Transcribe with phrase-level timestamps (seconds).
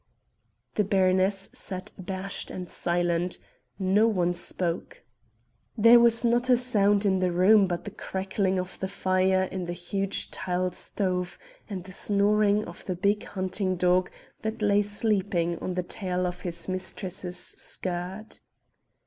[0.73, 3.37] The baroness sat abashed and silent
[3.77, 5.03] no one spoke.
[5.77, 9.65] There was not a sound in the room but the crackling of the fire in
[9.65, 11.37] the huge tiled stove
[11.69, 14.09] and the snoring of the big hunting dog
[14.41, 18.41] that lay sleeping on the tail of his mistress's skirt.